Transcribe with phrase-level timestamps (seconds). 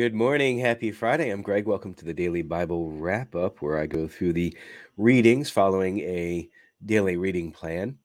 [0.00, 0.58] Good morning.
[0.58, 1.28] Happy Friday.
[1.28, 1.66] I'm Greg.
[1.66, 4.56] Welcome to the Daily Bible Wrap Up, where I go through the
[4.96, 6.48] readings following a
[6.86, 7.98] daily reading plan.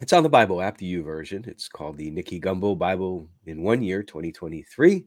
[0.00, 1.46] It's on the Bible app, the U YouVersion.
[1.46, 5.04] It's called the Nicky Gumbel Bible in One Year 2023.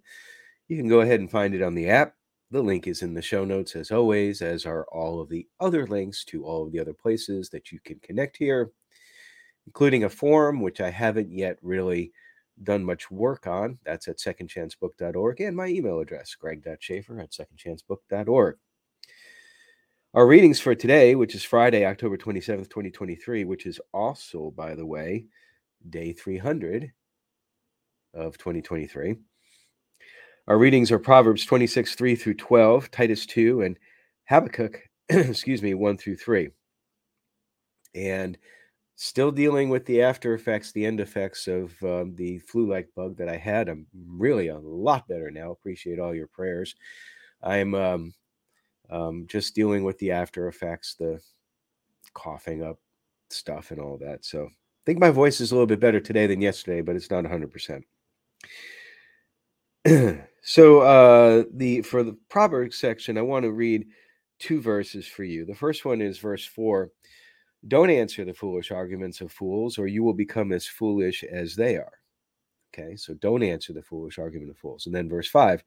[0.68, 2.14] You can go ahead and find it on the app.
[2.52, 5.88] The link is in the show notes, as always, as are all of the other
[5.88, 8.70] links to all of the other places that you can connect here,
[9.66, 12.12] including a forum, which I haven't yet really
[12.64, 13.80] done much work on.
[13.86, 18.58] That's at secondchancebook.org and my email address, greg.schaffer at secondchancebook.org.
[20.14, 24.86] Our readings for today, which is Friday, October 27th, 2023, which is also, by the
[24.86, 25.26] way,
[25.90, 26.92] day 300
[28.14, 29.18] of 2023.
[30.48, 33.78] Our readings are Proverbs 26, 3 through 12, Titus 2, and
[34.30, 36.50] Habakkuk, excuse me, 1 through 3.
[37.94, 38.38] And
[38.98, 43.30] still dealing with the after effects, the end effects of um, the flu-like bug that
[43.30, 43.70] I had.
[43.70, 45.52] I'm really a lot better now.
[45.52, 46.76] Appreciate all your prayers.
[47.44, 48.14] I'm um,
[48.90, 51.22] um, just dealing with the after effects, the
[52.16, 52.80] coughing up
[53.30, 54.26] stuff, and all that.
[54.26, 57.12] So I think my voice is a little bit better today than yesterday, but it's
[57.12, 57.86] not 100 percent.
[60.42, 63.86] so uh, the for the Proverbs section, I want to read
[64.40, 65.46] two verses for you.
[65.46, 66.90] The first one is verse four.
[67.68, 71.78] Don't answer the foolish arguments of fools, or you will become as foolish as they
[71.78, 71.94] are.
[72.74, 74.86] Okay, so don't answer the foolish argument of fools.
[74.86, 75.64] And then verse 5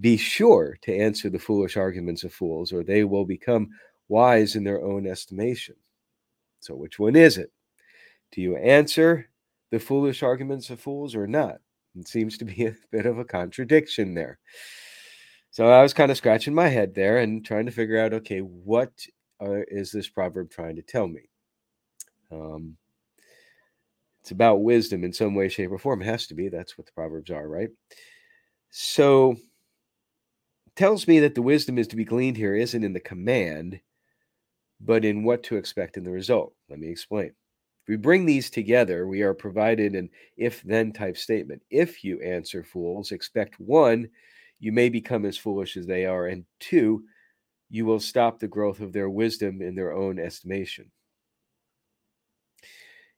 [0.00, 3.70] Be sure to answer the foolish arguments of fools, or they will become
[4.08, 5.76] wise in their own estimation.
[6.60, 7.52] So, which one is it?
[8.32, 9.28] Do you answer
[9.70, 11.60] the foolish arguments of fools or not?
[11.98, 14.38] It seems to be a bit of a contradiction there.
[15.50, 18.40] So I was kind of scratching my head there and trying to figure out okay,
[18.40, 18.92] what
[19.40, 21.30] uh, is this proverb trying to tell me?
[22.30, 22.76] Um,
[24.22, 26.02] it's about wisdom in some way, shape, or form.
[26.02, 26.48] It has to be.
[26.48, 27.70] That's what the proverbs are, right?
[28.70, 29.36] So,
[30.74, 33.80] tells me that the wisdom is to be gleaned here isn't in the command,
[34.80, 36.54] but in what to expect in the result.
[36.68, 37.26] Let me explain.
[37.26, 41.62] If we bring these together, we are provided an if then type statement.
[41.70, 44.08] If you answer fools, expect one,
[44.58, 47.04] you may become as foolish as they are, and two,
[47.70, 50.90] you will stop the growth of their wisdom in their own estimation.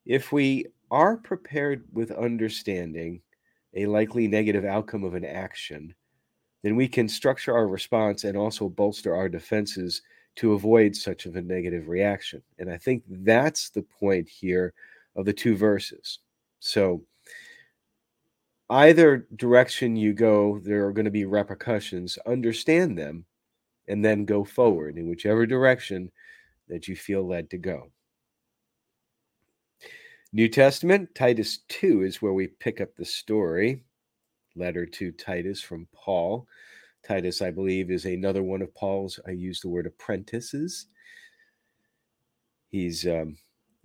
[0.09, 3.21] If we are prepared with understanding
[3.75, 5.95] a likely negative outcome of an action,
[6.63, 10.01] then we can structure our response and also bolster our defenses
[10.37, 12.43] to avoid such of a negative reaction.
[12.59, 14.73] And I think that's the point here
[15.15, 16.21] of the two verses.
[16.59, 17.03] So
[18.71, 22.19] either direction you go, there are going to be repercussions.
[22.27, 23.27] Understand them
[23.89, 26.11] and then go forward in whichever direction
[26.69, 27.91] that you feel led to go.
[30.33, 33.83] New Testament, Titus 2 is where we pick up the story.
[34.57, 36.47] Letter to Titus from Paul.
[37.03, 40.87] Titus, I believe, is another one of Paul's, I use the word apprentices.
[42.71, 43.39] He's um,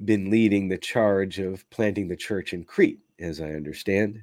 [0.03, 4.21] been leading the charge of planting the church in Crete, as I understand.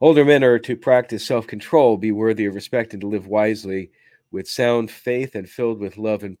[0.00, 3.92] Older men are to practice self control, be worthy of respect, and to live wisely
[4.32, 6.36] with sound faith and filled with love and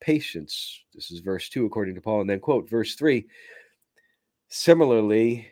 [0.00, 0.82] patience.
[0.92, 2.22] This is verse 2, according to Paul.
[2.22, 3.24] And then, quote, verse 3
[4.48, 5.48] Similarly,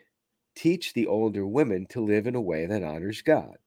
[0.55, 3.57] teach the older women to live in a way that honors God.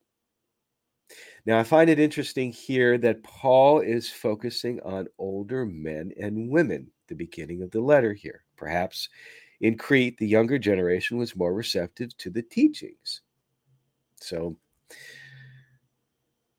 [1.47, 6.91] Now, I find it interesting here that Paul is focusing on older men and women,
[7.07, 8.45] the beginning of the letter here.
[8.57, 9.09] Perhaps
[9.61, 13.23] in Crete, the younger generation was more receptive to the teachings.
[14.21, 14.57] So,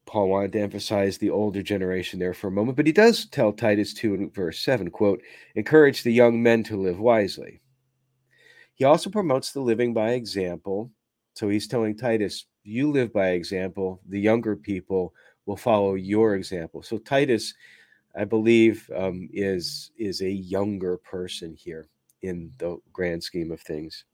[0.05, 3.53] Paul wanted to emphasize the older generation there for a moment, but he does tell
[3.53, 5.21] Titus 2 in verse 7, quote,
[5.53, 7.61] encourage the young men to live wisely.
[8.79, 10.89] He also promotes the living by example.
[11.35, 15.13] So he's telling Titus, you live by example, the younger people
[15.45, 16.81] will follow your example.
[16.81, 17.53] So Titus,
[18.15, 21.89] I believe, um, is is a younger person here
[22.21, 24.05] in the grand scheme of things.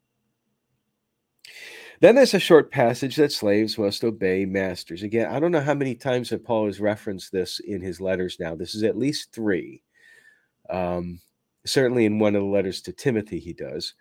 [2.00, 5.04] Then there's a short passage that slaves must obey masters.
[5.04, 8.38] Again, I don't know how many times that Paul has referenced this in his letters
[8.40, 8.56] now.
[8.56, 9.82] This is at least three.
[10.68, 11.20] Um,
[11.64, 13.94] certainly in one of the letters to Timothy, he does.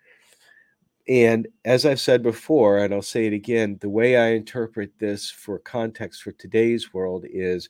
[1.08, 5.30] And as I've said before, and I'll say it again, the way I interpret this
[5.30, 7.70] for context for today's world is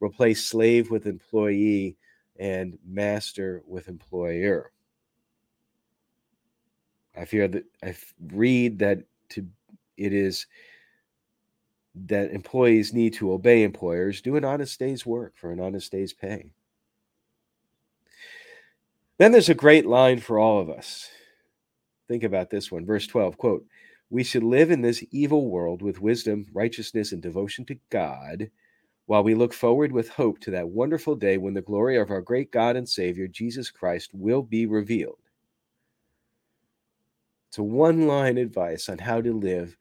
[0.00, 1.96] replace slave with employee
[2.38, 4.70] and master with employer.
[7.16, 7.96] I fear that I
[8.32, 9.44] read that to
[9.96, 10.46] it is
[12.06, 16.12] that employees need to obey employers, do an honest day's work for an honest day's
[16.12, 16.52] pay.
[19.18, 21.10] Then there's a great line for all of us.
[22.08, 22.86] Think about this one.
[22.86, 23.66] Verse 12, quote,
[24.08, 28.50] We should live in this evil world with wisdom, righteousness, and devotion to God,
[29.04, 32.22] while we look forward with hope to that wonderful day when the glory of our
[32.22, 35.18] great God and Savior, Jesus Christ, will be revealed.
[37.48, 39.76] It's a one line advice on how to live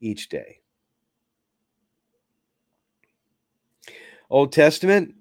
[0.00, 0.60] each day.
[4.30, 5.14] Old Testament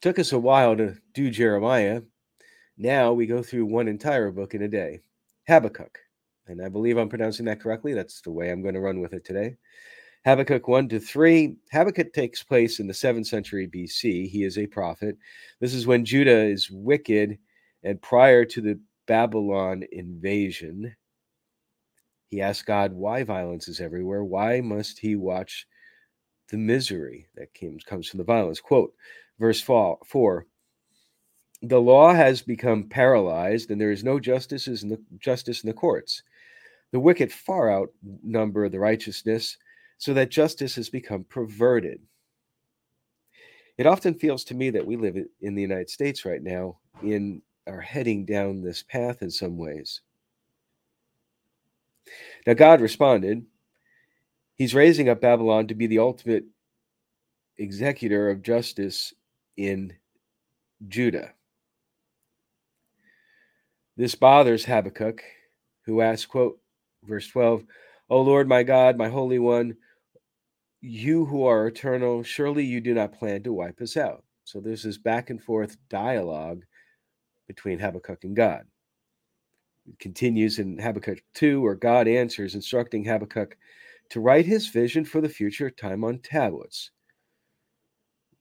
[0.00, 2.02] took us a while to do Jeremiah.
[2.76, 5.00] Now we go through one entire book in a day.
[5.48, 5.98] Habakkuk.
[6.46, 7.94] And I believe I'm pronouncing that correctly.
[7.94, 9.56] That's the way I'm going to run with it today.
[10.24, 11.56] Habakkuk 1 to 3.
[11.72, 14.28] Habakkuk takes place in the 7th century BC.
[14.28, 15.16] He is a prophet.
[15.60, 17.38] This is when Judah is wicked
[17.82, 20.94] and prior to the Babylon invasion.
[22.28, 24.24] He asks God why violence is everywhere.
[24.24, 25.66] Why must he watch
[26.50, 27.54] the misery that
[27.86, 28.60] comes from the violence?
[28.60, 28.92] Quote,
[29.38, 30.46] verse 4
[31.62, 35.74] The law has become paralyzed, and there is no justice in the, justice in the
[35.74, 36.22] courts.
[36.92, 39.56] The wicked far outnumber the righteousness,
[39.98, 42.00] so that justice has become perverted.
[43.76, 47.42] It often feels to me that we live in the United States right now in
[47.66, 50.00] are heading down this path in some ways.
[52.46, 53.44] Now, God responded,
[54.54, 56.44] He's raising up Babylon to be the ultimate
[57.58, 59.14] executor of justice
[59.56, 59.92] in
[60.88, 61.32] Judah.
[63.98, 65.24] This bothers Habakkuk,
[65.84, 66.60] who asks, quote,
[67.02, 67.64] verse 12,
[68.10, 69.76] O Lord my God, my Holy One,
[70.80, 74.22] you who are eternal, surely you do not plan to wipe us out.
[74.44, 76.62] So there's this back and forth dialogue
[77.48, 78.66] between Habakkuk and God.
[79.88, 83.56] It continues in Habakkuk 2, where God answers, instructing Habakkuk
[84.10, 86.92] to write his vision for the future time on tablets.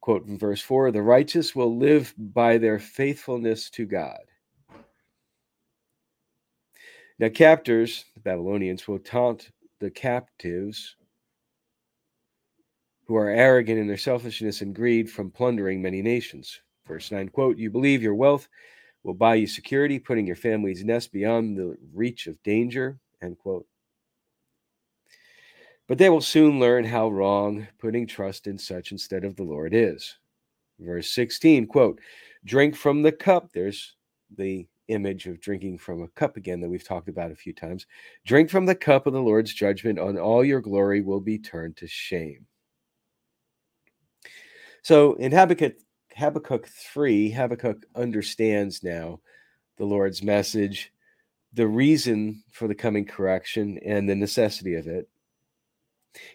[0.01, 4.19] Quote from verse 4 The righteous will live by their faithfulness to God.
[7.19, 9.49] Now, captors, the Babylonians, will taunt
[9.79, 10.95] the captives
[13.05, 16.61] who are arrogant in their selfishness and greed from plundering many nations.
[16.87, 18.47] Verse 9 quote, You believe your wealth
[19.03, 22.99] will buy you security, putting your family's nest beyond the reach of danger.
[23.21, 23.65] End quote.
[25.87, 29.73] But they will soon learn how wrong putting trust in such instead of the Lord
[29.73, 30.17] is.
[30.79, 31.99] Verse 16, quote,
[32.45, 33.51] drink from the cup.
[33.53, 33.95] There's
[34.37, 37.85] the image of drinking from a cup again that we've talked about a few times.
[38.25, 41.77] Drink from the cup of the Lord's judgment, on all your glory will be turned
[41.77, 42.45] to shame.
[44.81, 45.75] So in Habakkuk
[46.15, 49.19] Habakkuk 3, Habakkuk understands now
[49.77, 50.91] the Lord's message,
[51.53, 55.07] the reason for the coming correction, and the necessity of it.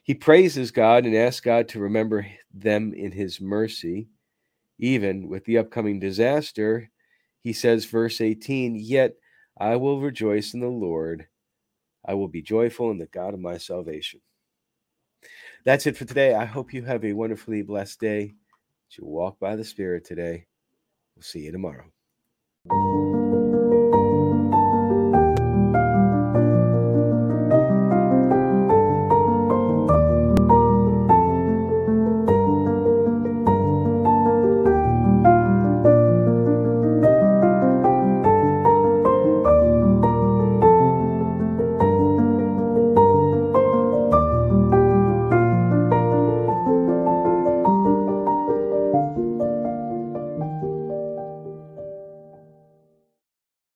[0.05, 2.25] He praises God and asks God to remember
[2.55, 4.07] them in his mercy.
[4.79, 6.89] Even with the upcoming disaster,
[7.43, 9.15] he says, verse 18, Yet
[9.59, 11.27] I will rejoice in the Lord.
[12.07, 14.21] I will be joyful in the God of my salvation.
[15.65, 16.35] That's it for today.
[16.35, 18.35] I hope you have a wonderfully blessed day
[18.99, 20.47] you walk by the Spirit today.
[21.17, 21.85] We'll see you tomorrow.